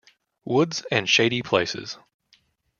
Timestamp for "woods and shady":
0.45-1.43